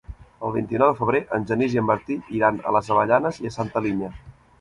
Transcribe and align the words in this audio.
El 0.47 0.53
vint-i-nou 0.53 0.87
de 0.91 0.95
febrer 1.01 1.19
en 1.37 1.45
Genís 1.51 1.75
i 1.75 1.81
en 1.81 1.85
Martí 1.89 2.17
iran 2.39 2.57
a 2.71 2.73
les 2.77 2.89
Avellanes 2.97 3.39
i 3.45 3.53
Santa 3.59 3.85
Linya. 3.89 4.11